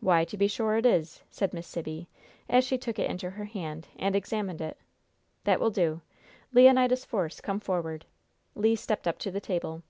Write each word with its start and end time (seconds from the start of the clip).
"Why, 0.00 0.24
to 0.24 0.38
be 0.38 0.48
sure 0.48 0.78
it 0.78 0.86
is!" 0.86 1.22
said 1.30 1.52
Miss 1.52 1.66
Sibby, 1.66 2.08
as 2.48 2.64
she 2.64 2.78
took 2.78 2.98
it 2.98 3.10
into 3.10 3.28
her 3.28 3.44
hand 3.44 3.88
and 3.98 4.16
examined 4.16 4.62
it. 4.62 4.78
"That 5.44 5.60
will 5.60 5.68
do! 5.68 6.00
Leonidas 6.54 7.04
Force, 7.04 7.42
come 7.42 7.60
forward." 7.60 8.06
Le 8.54 8.74
stepped 8.74 9.06
up 9.06 9.18
to 9.18 9.30
the 9.30 9.38
table. 9.38 9.82